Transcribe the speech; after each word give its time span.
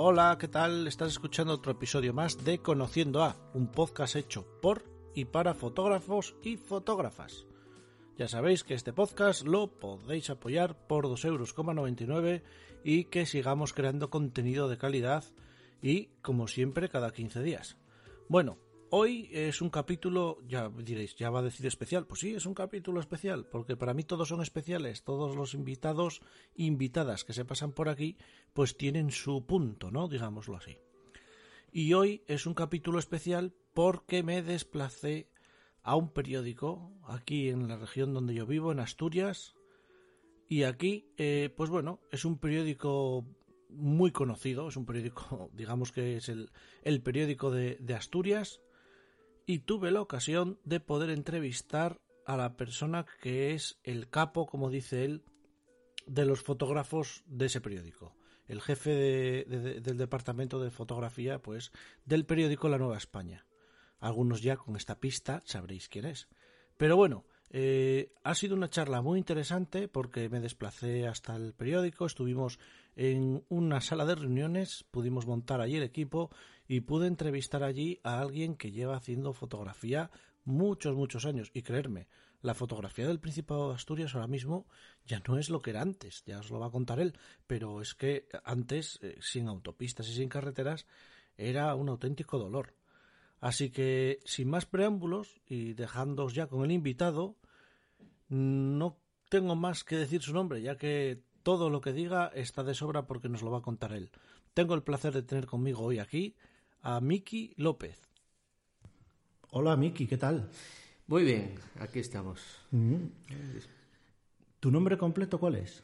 Hola, 0.00 0.36
¿qué 0.38 0.46
tal? 0.46 0.86
Estás 0.86 1.08
escuchando 1.08 1.52
otro 1.54 1.72
episodio 1.72 2.14
más 2.14 2.44
de 2.44 2.60
Conociendo 2.60 3.24
a, 3.24 3.36
un 3.52 3.66
podcast 3.66 4.14
hecho 4.14 4.46
por 4.62 4.84
y 5.12 5.24
para 5.24 5.54
fotógrafos 5.54 6.36
y 6.40 6.56
fotógrafas. 6.56 7.48
Ya 8.16 8.28
sabéis 8.28 8.62
que 8.62 8.74
este 8.74 8.92
podcast 8.92 9.44
lo 9.44 9.66
podéis 9.80 10.30
apoyar 10.30 10.86
por 10.86 11.08
2,99 11.08 12.08
euros 12.12 12.42
y 12.84 13.06
que 13.06 13.26
sigamos 13.26 13.72
creando 13.72 14.08
contenido 14.08 14.68
de 14.68 14.78
calidad 14.78 15.24
y, 15.82 16.10
como 16.22 16.46
siempre, 16.46 16.88
cada 16.88 17.10
15 17.10 17.42
días. 17.42 17.76
Bueno, 18.28 18.56
Hoy 18.90 19.28
es 19.32 19.60
un 19.60 19.68
capítulo, 19.68 20.38
ya 20.48 20.70
diréis, 20.70 21.14
ya 21.14 21.28
va 21.28 21.40
a 21.40 21.42
decir 21.42 21.66
especial. 21.66 22.06
Pues 22.06 22.20
sí, 22.20 22.34
es 22.34 22.46
un 22.46 22.54
capítulo 22.54 23.00
especial, 23.00 23.44
porque 23.44 23.76
para 23.76 23.92
mí 23.92 24.02
todos 24.02 24.28
son 24.28 24.40
especiales. 24.40 25.04
Todos 25.04 25.36
los 25.36 25.52
invitados, 25.52 26.22
invitadas 26.54 27.24
que 27.24 27.34
se 27.34 27.44
pasan 27.44 27.72
por 27.72 27.90
aquí, 27.90 28.16
pues 28.54 28.78
tienen 28.78 29.10
su 29.10 29.44
punto, 29.44 29.90
¿no? 29.90 30.08
Digámoslo 30.08 30.56
así. 30.56 30.78
Y 31.70 31.92
hoy 31.92 32.22
es 32.28 32.46
un 32.46 32.54
capítulo 32.54 32.98
especial 32.98 33.52
porque 33.74 34.22
me 34.22 34.42
desplacé 34.42 35.28
a 35.82 35.94
un 35.94 36.08
periódico 36.08 36.90
aquí 37.06 37.50
en 37.50 37.68
la 37.68 37.76
región 37.76 38.14
donde 38.14 38.32
yo 38.32 38.46
vivo, 38.46 38.72
en 38.72 38.80
Asturias. 38.80 39.54
Y 40.48 40.62
aquí, 40.62 41.12
eh, 41.18 41.52
pues 41.54 41.68
bueno, 41.68 42.00
es 42.10 42.24
un 42.24 42.38
periódico 42.38 43.26
muy 43.68 44.12
conocido, 44.12 44.68
es 44.68 44.78
un 44.78 44.86
periódico, 44.86 45.50
digamos 45.52 45.92
que 45.92 46.16
es 46.16 46.30
el, 46.30 47.02
periódico 47.02 47.50
de 47.50 47.94
Asturias 47.94 48.62
y 49.48 49.60
tuve 49.60 49.90
la 49.90 50.02
ocasión 50.02 50.60
de 50.64 50.78
poder 50.78 51.08
entrevistar 51.08 52.02
a 52.26 52.36
la 52.36 52.58
persona 52.58 53.06
que 53.22 53.54
es 53.54 53.80
el 53.82 54.10
capo, 54.10 54.44
como 54.44 54.68
dice 54.68 55.06
él, 55.06 55.24
de 56.06 56.26
los 56.26 56.42
fotógrafos 56.42 57.24
de 57.26 57.46
ese 57.46 57.62
periódico. 57.62 58.14
El 58.46 58.60
jefe 58.60 58.90
del 59.48 59.96
departamento 59.96 60.60
de 60.60 60.70
fotografía, 60.70 61.40
pues, 61.40 61.72
del 62.04 62.26
periódico 62.26 62.68
La 62.68 62.76
Nueva 62.76 62.98
España. 62.98 63.46
Algunos 64.00 64.42
ya 64.42 64.58
con 64.58 64.76
esta 64.76 65.00
pista 65.00 65.42
sabréis 65.46 65.88
quién 65.88 66.04
es. 66.04 66.28
Pero 66.76 66.98
bueno, 66.98 67.24
eh, 67.50 68.12
ha 68.24 68.34
sido 68.34 68.54
una 68.54 68.68
charla 68.68 69.00
muy 69.00 69.18
interesante 69.18 69.88
porque 69.88 70.28
me 70.28 70.40
desplacé 70.40 71.06
hasta 71.06 71.34
el 71.36 71.54
periódico, 71.54 72.06
estuvimos 72.06 72.58
en 72.96 73.44
una 73.48 73.80
sala 73.80 74.04
de 74.04 74.16
reuniones, 74.16 74.84
pudimos 74.90 75.26
montar 75.26 75.60
allí 75.60 75.76
el 75.76 75.82
equipo 75.82 76.30
y 76.66 76.80
pude 76.80 77.06
entrevistar 77.06 77.62
allí 77.62 78.00
a 78.02 78.20
alguien 78.20 78.56
que 78.56 78.72
lleva 78.72 78.96
haciendo 78.96 79.32
fotografía 79.32 80.10
muchos, 80.44 80.94
muchos 80.96 81.24
años. 81.24 81.50
Y 81.54 81.62
creerme, 81.62 82.08
la 82.42 82.54
fotografía 82.54 83.06
del 83.06 83.20
Principado 83.20 83.68
de 83.68 83.76
Asturias 83.76 84.14
ahora 84.14 84.26
mismo 84.26 84.66
ya 85.06 85.20
no 85.26 85.38
es 85.38 85.48
lo 85.48 85.62
que 85.62 85.70
era 85.70 85.82
antes, 85.82 86.24
ya 86.26 86.38
os 86.38 86.50
lo 86.50 86.60
va 86.60 86.66
a 86.66 86.70
contar 86.70 87.00
él, 87.00 87.18
pero 87.46 87.80
es 87.80 87.94
que 87.94 88.28
antes, 88.44 88.98
eh, 89.02 89.16
sin 89.20 89.48
autopistas 89.48 90.08
y 90.08 90.14
sin 90.14 90.28
carreteras, 90.28 90.86
era 91.36 91.74
un 91.74 91.88
auténtico 91.88 92.38
dolor. 92.38 92.74
Así 93.40 93.70
que, 93.70 94.20
sin 94.24 94.50
más 94.50 94.66
preámbulos 94.66 95.40
y 95.46 95.74
dejándoos 95.74 96.34
ya 96.34 96.48
con 96.48 96.64
el 96.64 96.72
invitado, 96.72 97.36
no 98.28 98.98
tengo 99.28 99.54
más 99.54 99.84
que 99.84 99.96
decir 99.96 100.22
su 100.22 100.32
nombre, 100.32 100.60
ya 100.60 100.76
que 100.76 101.22
todo 101.42 101.70
lo 101.70 101.80
que 101.80 101.92
diga 101.92 102.28
está 102.34 102.62
de 102.62 102.74
sobra 102.74 103.06
porque 103.06 103.28
nos 103.28 103.42
lo 103.42 103.50
va 103.50 103.58
a 103.58 103.62
contar 103.62 103.92
él. 103.92 104.10
Tengo 104.54 104.74
el 104.74 104.82
placer 104.82 105.12
de 105.14 105.22
tener 105.22 105.46
conmigo 105.46 105.82
hoy 105.82 105.98
aquí 105.98 106.34
a 106.82 107.00
Miki 107.00 107.54
López. 107.56 108.00
Hola 109.50 109.76
Miki, 109.76 110.06
¿qué 110.06 110.18
tal? 110.18 110.50
Muy 111.06 111.24
bien, 111.24 111.54
aquí 111.78 112.00
estamos. 112.00 112.40
Mm. 112.70 112.96
¿Tu 114.60 114.70
nombre 114.70 114.98
completo 114.98 115.38
cuál 115.38 115.54
es? 115.54 115.82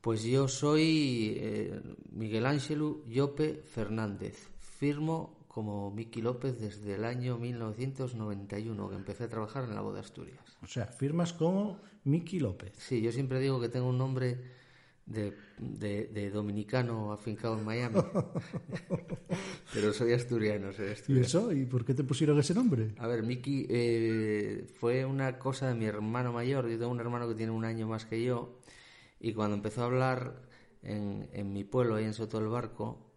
Pues 0.00 0.22
yo 0.24 0.46
soy 0.46 1.36
eh, 1.36 1.80
Miguel 2.10 2.46
Ángel 2.46 2.80
Llope 3.08 3.62
Fernández. 3.64 4.50
Firmo 4.60 5.41
como 5.52 5.90
Miki 5.90 6.22
López 6.22 6.58
desde 6.58 6.94
el 6.94 7.04
año 7.04 7.36
1991, 7.36 8.88
que 8.88 8.96
empecé 8.96 9.24
a 9.24 9.28
trabajar 9.28 9.64
en 9.64 9.74
la 9.74 9.82
Voz 9.82 9.94
de 9.94 10.00
Asturias. 10.00 10.40
O 10.62 10.66
sea, 10.66 10.86
firmas 10.86 11.34
como 11.34 11.78
Miki 12.04 12.40
López. 12.40 12.72
Sí, 12.78 13.02
yo 13.02 13.12
siempre 13.12 13.38
digo 13.38 13.60
que 13.60 13.68
tengo 13.68 13.88
un 13.88 13.98
nombre 13.98 14.38
de, 15.04 15.34
de, 15.58 16.30
dominicano 16.30 17.12
afincado 17.12 17.58
en 17.58 17.66
Miami. 17.66 18.00
Pero 19.74 19.92
soy 19.92 20.14
asturiano, 20.14 20.72
soy 20.72 20.88
asturiano. 20.88 21.22
¿Y 21.22 21.26
eso? 21.26 21.52
¿Y 21.52 21.66
por 21.66 21.84
qué 21.84 21.92
te 21.92 22.02
pusieron 22.02 22.38
ese 22.38 22.54
nombre? 22.54 22.94
A 22.96 23.06
ver, 23.06 23.22
Miki 23.22 23.66
eh, 23.68 24.66
fue 24.78 25.04
una 25.04 25.38
cosa 25.38 25.68
de 25.68 25.74
mi 25.74 25.84
hermano 25.84 26.32
mayor. 26.32 26.66
Yo 26.70 26.78
tengo 26.78 26.90
un 26.90 27.00
hermano 27.00 27.28
que 27.28 27.34
tiene 27.34 27.52
un 27.52 27.66
año 27.66 27.86
más 27.86 28.06
que 28.06 28.24
yo. 28.24 28.58
Y 29.20 29.34
cuando 29.34 29.54
empezó 29.54 29.82
a 29.82 29.84
hablar 29.84 30.48
en, 30.82 31.28
en 31.34 31.52
mi 31.52 31.62
pueblo, 31.62 31.96
ahí 31.96 32.04
en 32.04 32.14
Soto 32.14 32.38
del 32.38 32.48
Barco, 32.48 33.11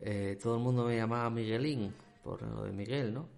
eh, 0.00 0.38
todo 0.42 0.56
el 0.56 0.62
mundo 0.62 0.84
me 0.84 0.96
llamaba 0.96 1.28
Miguelín, 1.30 1.92
por 2.22 2.42
lo 2.42 2.64
de 2.64 2.72
Miguel, 2.72 3.14
¿no? 3.14 3.28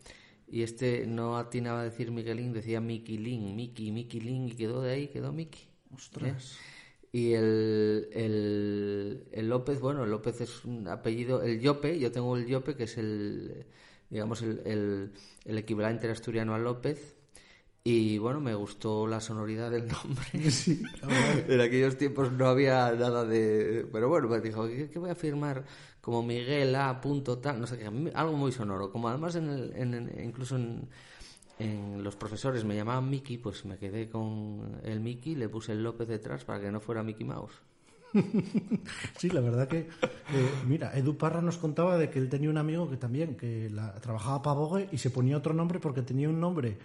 Y 0.48 0.62
este 0.62 1.06
no 1.06 1.36
atinaba 1.38 1.80
a 1.80 1.84
decir 1.84 2.10
Miguelín, 2.10 2.52
decía 2.52 2.80
Miquilín, 2.80 3.54
Miki, 3.54 3.92
Miquilín, 3.92 4.48
y 4.48 4.52
quedó 4.52 4.82
de 4.82 4.92
ahí, 4.92 5.08
quedó 5.08 5.32
Miki. 5.32 5.68
Ostras. 5.94 6.54
¿Eh? 6.54 6.80
Y 7.12 7.32
el, 7.32 8.08
el, 8.12 9.24
el, 9.32 9.48
López, 9.48 9.80
bueno, 9.80 10.04
el 10.04 10.10
López 10.10 10.40
es 10.40 10.64
un 10.64 10.86
apellido, 10.86 11.42
el 11.42 11.60
Yope, 11.60 11.98
yo 11.98 12.12
tengo 12.12 12.36
el 12.36 12.46
Yope, 12.46 12.76
que 12.76 12.84
es 12.84 12.98
el, 12.98 13.66
digamos, 14.10 14.42
el, 14.42 14.62
el, 14.64 15.12
el 15.44 15.58
equivalente 15.58 16.08
asturiano 16.08 16.54
al 16.54 16.62
López, 16.62 17.16
y 17.82 18.18
bueno, 18.18 18.40
me 18.40 18.54
gustó 18.54 19.06
la 19.06 19.20
sonoridad 19.20 19.70
del 19.70 19.88
nombre. 19.88 20.24
Sí, 20.50 20.82
en 21.48 21.60
aquellos 21.60 21.96
tiempos 21.96 22.30
no 22.32 22.46
había 22.46 22.92
nada 22.92 23.24
de. 23.24 23.86
Pero 23.90 24.08
bueno, 24.08 24.28
me 24.28 24.40
dijo, 24.40 24.66
¿qué, 24.66 24.98
voy 24.98 25.10
a 25.10 25.14
firmar? 25.14 25.64
Como 26.10 26.24
Miguel 26.24 26.74
A. 26.74 27.00
Punto 27.00 27.38
tal, 27.38 27.60
no 27.60 27.68
sé 27.68 27.78
qué, 27.78 27.84
algo 28.14 28.36
muy 28.36 28.50
sonoro. 28.50 28.90
Como 28.90 29.08
además, 29.08 29.36
en 29.36 29.48
el, 29.48 29.72
en, 29.76 30.10
incluso 30.24 30.56
en, 30.56 30.88
en, 31.60 32.02
los 32.02 32.16
profesores 32.16 32.64
me 32.64 32.74
llamaban 32.74 33.08
Mickey, 33.08 33.38
pues 33.38 33.64
me 33.64 33.78
quedé 33.78 34.10
con 34.10 34.80
el 34.82 34.98
Mickey, 34.98 35.36
le 35.36 35.48
puse 35.48 35.70
el 35.70 35.84
López 35.84 36.08
detrás 36.08 36.42
para 36.42 36.60
que 36.60 36.72
no 36.72 36.80
fuera 36.80 37.04
Mickey 37.04 37.24
Mouse. 37.24 37.52
sí, 39.18 39.30
la 39.30 39.40
verdad 39.40 39.68
que, 39.68 39.78
eh, 39.78 40.50
mira, 40.66 40.90
Edu 40.98 41.16
Parra 41.16 41.40
nos 41.42 41.58
contaba 41.58 41.96
de 41.96 42.10
que 42.10 42.18
él 42.18 42.28
tenía 42.28 42.50
un 42.50 42.58
amigo 42.58 42.90
que 42.90 42.96
también, 42.96 43.36
que 43.36 43.70
la, 43.70 43.94
trabajaba 44.00 44.42
para 44.42 44.56
Vogue 44.56 44.88
y 44.90 44.98
se 44.98 45.10
ponía 45.10 45.36
otro 45.36 45.54
nombre 45.54 45.78
porque 45.78 46.02
tenía 46.02 46.28
un 46.28 46.40
nombre 46.40 46.76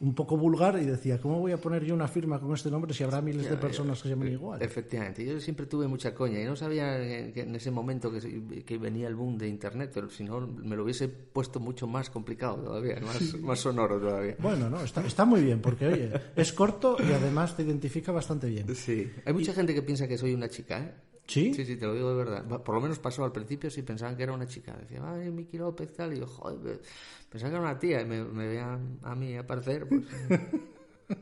un 0.00 0.14
poco 0.14 0.36
vulgar 0.36 0.78
y 0.80 0.86
decía, 0.86 1.20
¿cómo 1.20 1.38
voy 1.38 1.52
a 1.52 1.58
poner 1.58 1.84
yo 1.84 1.94
una 1.94 2.08
firma 2.08 2.40
con 2.40 2.54
este 2.54 2.70
nombre 2.70 2.94
si 2.94 3.04
habrá 3.04 3.20
miles 3.20 3.48
de 3.50 3.56
personas 3.56 3.98
que 3.98 4.04
se 4.04 4.14
llaman 4.14 4.28
igual? 4.28 4.62
Efectivamente, 4.62 5.24
yo 5.24 5.38
siempre 5.40 5.66
tuve 5.66 5.86
mucha 5.86 6.14
coña 6.14 6.40
y 6.40 6.44
no 6.44 6.56
sabía 6.56 6.96
que 7.32 7.42
en 7.42 7.54
ese 7.54 7.70
momento 7.70 8.10
que, 8.10 8.64
que 8.64 8.78
venía 8.78 9.08
el 9.08 9.14
boom 9.14 9.36
de 9.36 9.48
Internet, 9.48 9.90
pero 9.92 10.08
si 10.08 10.24
no 10.24 10.40
me 10.40 10.74
lo 10.74 10.84
hubiese 10.84 11.08
puesto 11.08 11.60
mucho 11.60 11.86
más 11.86 12.08
complicado 12.08 12.56
todavía, 12.56 12.98
más, 13.00 13.34
más 13.40 13.60
sonoro 13.60 14.00
todavía. 14.00 14.36
Bueno, 14.38 14.70
no, 14.70 14.80
está, 14.82 15.06
está 15.06 15.26
muy 15.26 15.42
bien 15.42 15.60
porque, 15.60 15.86
oye, 15.86 16.12
es 16.34 16.52
corto 16.54 16.96
y 16.98 17.12
además 17.12 17.54
te 17.54 17.62
identifica 17.62 18.10
bastante 18.10 18.48
bien. 18.48 18.74
Sí, 18.74 19.10
hay 19.26 19.32
mucha 19.34 19.52
gente 19.52 19.74
que 19.74 19.82
piensa 19.82 20.08
que 20.08 20.16
soy 20.16 20.32
una 20.32 20.48
chica, 20.48 20.78
¿eh? 20.78 21.09
¿Sí? 21.30 21.54
Sí, 21.54 21.64
sí, 21.64 21.76
te 21.76 21.86
lo 21.86 21.94
digo 21.94 22.10
de 22.10 22.16
verdad. 22.16 22.44
Por 22.44 22.74
lo 22.74 22.80
menos 22.80 22.98
pasó 22.98 23.22
al 23.22 23.30
principio, 23.30 23.70
si 23.70 23.82
pensaban 23.82 24.16
que 24.16 24.24
era 24.24 24.32
una 24.32 24.48
chica. 24.48 24.76
Decía, 24.76 25.00
ay, 25.04 25.30
Miki 25.30 25.58
López, 25.58 25.92
tal. 25.92 26.12
Y 26.12 26.18
yo, 26.18 26.26
joder, 26.26 26.82
pensaba 27.28 27.50
que 27.50 27.56
era 27.56 27.64
una 27.64 27.78
tía. 27.78 28.00
Y 28.00 28.04
me, 28.04 28.24
me 28.24 28.48
veían 28.48 28.98
a 29.02 29.14
mí 29.14 29.36
aparecer, 29.36 29.88
pues. 29.88 30.02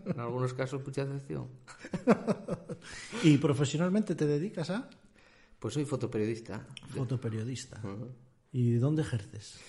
en 0.06 0.18
algunos 0.18 0.54
casos, 0.54 0.82
mucha 0.82 1.04
decepción. 1.04 1.48
¿Y 3.22 3.36
profesionalmente 3.36 4.14
te 4.14 4.26
dedicas 4.26 4.70
a? 4.70 4.88
Pues 5.58 5.74
soy 5.74 5.84
fotoperiodista. 5.84 6.66
Fotoperiodista. 6.94 7.78
¿Y 8.50 8.76
dónde 8.76 9.02
ejerces? 9.02 9.60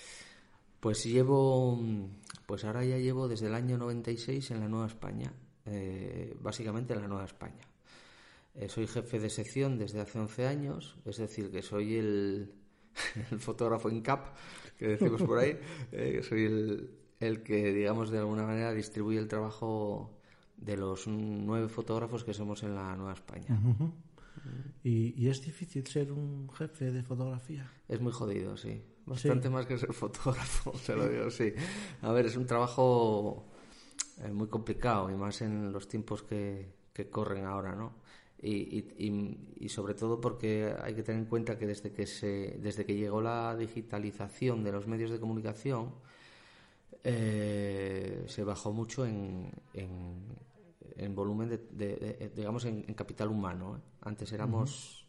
Pues 0.80 1.04
llevo. 1.04 1.78
Pues 2.46 2.64
ahora 2.64 2.82
ya 2.82 2.96
llevo 2.96 3.28
desde 3.28 3.48
el 3.48 3.54
año 3.54 3.76
96 3.76 4.52
en 4.52 4.60
la 4.60 4.68
Nueva 4.68 4.86
España. 4.86 5.34
Eh, 5.66 6.34
básicamente 6.40 6.94
en 6.94 7.02
la 7.02 7.08
Nueva 7.08 7.26
España. 7.26 7.69
Eh, 8.54 8.68
soy 8.68 8.86
jefe 8.86 9.18
de 9.20 9.30
sección 9.30 9.78
desde 9.78 10.00
hace 10.00 10.18
11 10.18 10.46
años, 10.46 10.96
es 11.04 11.18
decir, 11.18 11.50
que 11.50 11.62
soy 11.62 11.96
el, 11.96 12.52
fotógrafo 13.38 13.88
en 13.88 14.00
cap, 14.02 14.34
que 14.78 14.88
decimos 14.88 15.22
por 15.22 15.38
ahí. 15.38 15.58
Eh, 15.92 16.22
soy 16.22 16.44
el, 16.44 16.90
el, 17.20 17.42
que, 17.42 17.72
digamos, 17.72 18.10
de 18.10 18.18
alguna 18.18 18.44
manera 18.44 18.72
distribuye 18.72 19.18
el 19.18 19.28
trabajo 19.28 20.20
de 20.56 20.76
los 20.76 21.06
nueve 21.06 21.68
fotógrafos 21.68 22.22
que 22.22 22.34
somos 22.34 22.62
en 22.62 22.74
la 22.74 22.94
Nueva 22.96 23.14
España. 23.14 23.58
¿Y, 24.82 25.28
es 25.28 25.42
difícil 25.42 25.86
ser 25.86 26.12
un 26.12 26.50
jefe 26.50 26.90
de 26.90 27.02
fotografía? 27.02 27.70
Es 27.88 28.00
muy 28.00 28.12
jodido, 28.12 28.56
sí. 28.56 28.82
Bastante 29.06 29.50
más 29.50 29.66
que 29.66 29.78
ser 29.78 29.92
fotógrafo, 29.94 30.76
se 30.78 30.94
lo 30.94 31.08
digo, 31.08 31.30
sí. 31.30 31.52
A 32.02 32.12
ver, 32.12 32.26
es 32.26 32.36
un 32.36 32.46
trabajo 32.46 33.46
eh, 34.22 34.30
muy 34.32 34.48
complicado 34.48 35.10
y 35.10 35.14
más 35.14 35.42
en 35.42 35.72
los 35.72 35.88
tiempos 35.88 36.22
que, 36.22 36.74
que 36.92 37.10
corren 37.10 37.44
ahora, 37.44 37.74
¿no? 37.74 37.94
Y, 38.42 39.68
sobre 39.68 39.94
todo 39.94 40.20
porque 40.20 40.74
hay 40.82 40.94
que 40.94 41.02
tener 41.02 41.20
en 41.22 41.28
cuenta 41.28 41.58
que 41.58 41.66
desde 41.66 41.92
que, 41.92 42.06
se, 42.06 42.58
desde 42.60 42.84
que 42.84 42.96
llegó 42.96 43.20
la 43.20 43.56
digitalización 43.56 44.64
de 44.64 44.72
los 44.72 44.86
medios 44.86 45.10
de 45.10 45.20
comunicación, 45.20 45.94
eh, 47.04 48.24
se 48.26 48.44
bajó 48.44 48.72
mucho 48.72 49.06
en, 49.06 49.50
en, 49.74 51.14
volumen, 51.14 51.48
de, 51.48 52.32
digamos, 52.34 52.64
en, 52.64 52.82
capital 52.94 53.28
humano. 53.28 53.76
¿eh? 53.76 53.80
Antes 54.02 54.32
éramos 54.32 55.00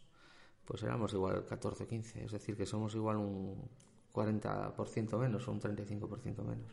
pues 0.64 0.82
éramos 0.84 1.12
igual 1.12 1.44
14 1.44 1.84
o 1.84 1.88
15. 1.88 2.24
Es 2.24 2.32
decir, 2.32 2.56
que 2.56 2.66
somos 2.66 2.94
igual 2.94 3.16
un 3.16 3.68
40% 4.12 5.18
menos 5.18 5.48
o 5.48 5.52
un 5.52 5.60
35% 5.60 6.42
menos. 6.44 6.72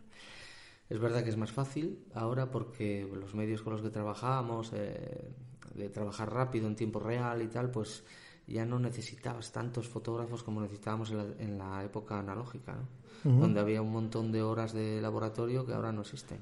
Es 0.89 0.99
verdad 0.99 1.23
que 1.23 1.29
es 1.29 1.37
más 1.37 1.51
fácil 1.51 1.99
ahora 2.15 2.49
porque 2.49 3.07
los 3.13 3.35
medios 3.35 3.61
con 3.61 3.73
los 3.73 3.81
que 3.81 3.89
trabajábamos, 3.89 4.71
eh, 4.73 5.31
de 5.75 5.89
trabajar 5.89 6.33
rápido 6.33 6.67
en 6.67 6.75
tiempo 6.75 6.99
real 6.99 7.41
y 7.41 7.47
tal, 7.47 7.69
pues 7.69 8.03
ya 8.47 8.65
no 8.65 8.79
necesitabas 8.79 9.51
tantos 9.51 9.87
fotógrafos 9.87 10.43
como 10.43 10.61
necesitábamos 10.61 11.11
en 11.11 11.57
la, 11.57 11.83
época 11.83 12.19
analógica, 12.19 12.77
donde 13.23 13.59
había 13.59 13.81
un 13.81 13.91
montón 13.91 14.31
de 14.31 14.41
horas 14.41 14.73
de 14.73 14.99
laboratorio 15.01 15.65
que 15.65 15.73
ahora 15.73 15.91
no 15.91 16.01
existen. 16.01 16.39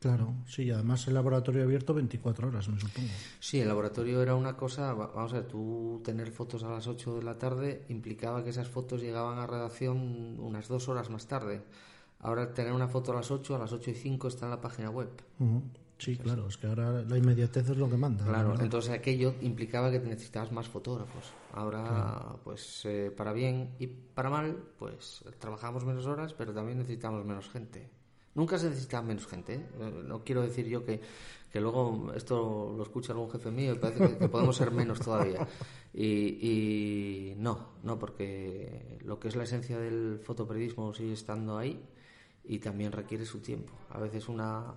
Claro, 0.00 0.34
sí, 0.46 0.70
además 0.70 1.06
el 1.08 1.14
laboratorio 1.14 1.62
abierto 1.62 1.94
24 1.94 2.48
horas, 2.48 2.68
me 2.68 2.78
supongo. 2.78 3.08
Sí, 3.40 3.60
el 3.60 3.68
laboratorio 3.68 4.20
era 4.20 4.34
una 4.34 4.54
cosa, 4.54 4.92
vamos 4.92 5.32
a 5.32 5.36
ver, 5.36 5.46
tú 5.46 6.02
tener 6.04 6.30
fotos 6.30 6.62
a 6.62 6.68
las 6.68 6.86
8 6.86 7.16
de 7.16 7.22
la 7.22 7.38
tarde 7.38 7.86
implicaba 7.88 8.44
que 8.44 8.50
esas 8.50 8.68
fotos 8.68 9.00
llegaban 9.00 9.38
a 9.38 9.46
redacción 9.46 10.38
unas 10.40 10.68
dos 10.68 10.88
horas 10.90 11.08
más 11.08 11.26
tarde. 11.26 11.62
Ahora 12.24 12.52
tener 12.54 12.72
una 12.72 12.88
foto 12.88 13.12
a 13.12 13.16
las 13.16 13.30
8, 13.30 13.54
a 13.54 13.58
las 13.58 13.72
8 13.72 13.90
y 13.90 13.94
5 13.94 14.28
está 14.28 14.46
en 14.46 14.50
la 14.52 14.60
página 14.60 14.88
web. 14.88 15.10
Sí, 15.98 16.16
claro, 16.16 16.48
es 16.48 16.56
que 16.56 16.66
ahora 16.66 17.02
la 17.02 17.18
inmediatez 17.18 17.68
es 17.68 17.76
lo 17.76 17.88
que 17.88 17.98
manda. 17.98 18.24
Claro, 18.24 18.58
entonces 18.58 18.92
aquello 18.92 19.34
implicaba 19.42 19.90
que 19.90 20.00
necesitabas 20.00 20.50
más 20.50 20.66
fotógrafos. 20.66 21.32
Ahora, 21.52 22.34
pues 22.42 22.82
eh, 22.86 23.12
para 23.14 23.34
bien 23.34 23.74
y 23.78 23.86
para 23.88 24.30
mal, 24.30 24.56
pues 24.78 25.22
trabajamos 25.38 25.84
menos 25.84 26.06
horas, 26.06 26.32
pero 26.32 26.54
también 26.54 26.78
necesitamos 26.78 27.26
menos 27.26 27.50
gente. 27.50 27.90
Nunca 28.34 28.56
se 28.56 28.70
necesita 28.70 29.02
menos 29.02 29.26
gente. 29.26 29.54
¿eh? 29.56 30.02
No 30.06 30.24
quiero 30.24 30.40
decir 30.40 30.66
yo 30.66 30.82
que, 30.82 31.02
que, 31.52 31.60
luego 31.60 32.10
esto 32.14 32.72
lo 32.74 32.82
escucha 32.82 33.12
algún 33.12 33.30
jefe 33.30 33.50
mío 33.50 33.74
y 33.74 33.78
parece 33.78 34.16
que, 34.16 34.28
podemos 34.28 34.56
ser 34.56 34.70
menos 34.70 34.98
todavía. 34.98 35.46
Y, 35.92 37.34
no, 37.36 37.74
no, 37.82 37.98
porque 37.98 38.98
lo 39.04 39.20
que 39.20 39.28
es 39.28 39.36
la 39.36 39.44
esencia 39.44 39.78
del 39.78 40.20
fotoperiodismo 40.24 40.94
sigue 40.94 41.12
estando 41.12 41.58
ahí 41.58 41.86
y 42.44 42.58
también 42.58 42.92
requiere 42.92 43.24
su 43.24 43.40
tiempo. 43.40 43.72
A 43.90 43.98
veces 43.98 44.28
una, 44.28 44.74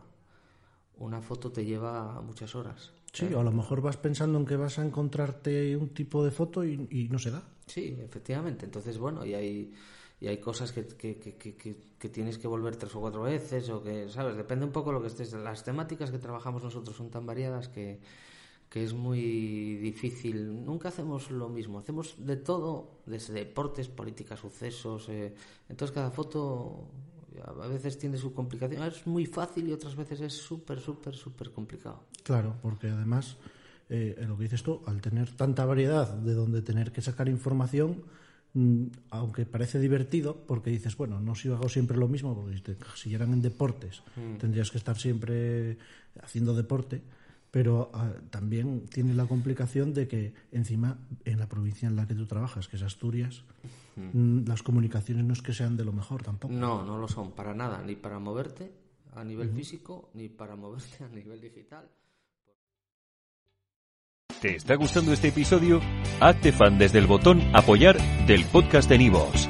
una 0.97 1.21
foto 1.21 1.51
te 1.51 1.65
lleva 1.65 2.21
muchas 2.21 2.55
horas. 2.55 2.93
Sí, 3.13 3.33
o 3.33 3.39
a 3.39 3.43
lo 3.43 3.51
mejor 3.51 3.81
vas 3.81 3.97
pensando 3.97 4.37
en 4.37 4.45
que 4.45 4.55
vas 4.55 4.79
a 4.79 4.85
encontrarte 4.85 5.75
un 5.75 5.89
tipo 5.89 6.23
de 6.23 6.31
foto 6.31 6.63
y, 6.63 6.87
y 6.91 7.09
no 7.09 7.19
se 7.19 7.31
da. 7.31 7.43
Sí, 7.65 7.97
efectivamente. 7.99 8.65
Entonces, 8.65 8.97
bueno, 8.97 9.25
y 9.25 9.33
hay 9.33 9.73
y 10.19 10.27
hay 10.27 10.37
cosas 10.37 10.71
que, 10.71 10.87
que, 10.87 11.17
que, 11.17 11.55
que, 11.99 12.09
tienes 12.09 12.39
que 12.39 12.47
volver 12.47 12.75
tres 12.75 12.95
o 12.95 12.99
cuatro 12.99 13.21
veces 13.23 13.69
o 13.69 13.83
que, 13.83 14.09
¿sabes? 14.09 14.35
Depende 14.35 14.65
un 14.65 14.71
poco 14.71 14.91
lo 14.91 15.01
que 15.01 15.07
estés. 15.07 15.33
Las 15.33 15.63
temáticas 15.63 16.09
que 16.09 16.17
trabajamos 16.17 16.63
nosotros 16.63 16.97
son 16.97 17.11
tan 17.11 17.25
variadas 17.25 17.69
que, 17.69 17.99
que 18.67 18.83
es 18.83 18.95
muy 18.95 19.75
difícil. 19.77 20.65
Nunca 20.65 20.89
hacemos 20.89 21.29
lo 21.29 21.49
mismo. 21.49 21.77
Hacemos 21.77 22.15
de 22.17 22.37
todo, 22.37 23.01
desde 23.05 23.33
deportes, 23.35 23.89
políticas, 23.89 24.39
sucesos. 24.39 25.07
Eh. 25.09 25.35
Entonces 25.69 25.93
cada 25.93 26.09
foto 26.09 26.87
a 27.43 27.67
veces 27.67 27.97
tiene 27.97 28.17
su 28.17 28.33
complicación. 28.33 28.83
Es 28.83 29.05
muy 29.07 29.25
fácil 29.25 29.67
y 29.67 29.73
otras 29.73 29.95
veces 29.95 30.21
es 30.21 30.33
súper, 30.33 30.79
súper, 30.79 31.15
súper 31.15 31.51
complicado. 31.51 32.03
Claro, 32.23 32.55
porque 32.61 32.89
además, 32.89 33.37
eh, 33.89 34.15
lo 34.27 34.37
que 34.37 34.43
dices 34.43 34.63
tú, 34.63 34.81
al 34.85 35.01
tener 35.01 35.31
tanta 35.35 35.65
variedad 35.65 36.13
de 36.13 36.33
donde 36.33 36.61
tener 36.61 36.91
que 36.91 37.01
sacar 37.01 37.29
información 37.29 38.03
Mm, 38.57 38.87
aunque 39.11 39.45
parece 39.45 39.79
divertido, 39.79 40.35
porque 40.47 40.71
dices, 40.71 40.97
bueno, 40.97 41.19
no 41.19 41.35
si 41.35 41.47
hago 41.47 41.69
siempre 41.69 41.95
lo 41.95 42.07
mismo, 42.07 42.33
porque 42.33 42.75
si 42.95 43.13
eran 43.13 43.33
en 43.33 43.43
deportes, 43.43 44.01
mm. 44.15 44.37
tendrías 44.37 44.71
que 44.71 44.79
estar 44.79 44.97
siempre 44.97 45.77
haciendo 46.23 46.55
deporte, 46.55 47.03
pero 47.57 47.89
ah, 47.91 48.11
también 48.29 48.85
tiene 48.85 49.15
la 49.15 49.25
complicación 49.25 49.91
de 49.91 50.07
que 50.07 50.31
encima 50.51 50.99
en 51.25 51.39
la 51.39 51.49
provincia 51.49 51.87
en 51.87 51.95
la 51.95 52.05
que 52.05 52.13
tú 52.13 52.27
trabajas, 52.27 52.67
que 52.67 52.75
es 52.75 52.83
Asturias, 52.83 53.45
mm. 53.95 54.47
las 54.47 54.61
comunicaciones 54.61 55.25
no 55.25 55.33
es 55.33 55.41
que 55.41 55.53
sean 55.53 55.75
de 55.75 55.83
lo 55.83 55.91
mejor 55.91 56.21
tampoco. 56.21 56.53
No, 56.53 56.85
no 56.85 56.99
lo 56.99 57.07
son 57.07 57.31
para 57.31 57.55
nada, 57.55 57.81
ni 57.83 57.95
para 57.95 58.19
moverte 58.19 58.71
a 59.15 59.23
nivel 59.23 59.49
físico, 59.49 60.11
ni 60.13 60.29
para 60.29 60.55
moverte 60.55 61.03
a 61.03 61.07
nivel 61.07 61.41
digital. 61.41 61.89
¿Te 64.39 64.57
está 64.57 64.75
gustando 64.75 65.11
este 65.11 65.29
episodio? 65.29 65.81
Hazte 66.19 66.51
fan 66.51 66.77
desde 66.77 66.99
el 66.99 67.07
botón 67.07 67.41
Apoyar 67.55 67.97
del 68.27 68.45
podcast 68.45 68.87
de 68.87 68.99
Nivos. 68.99 69.49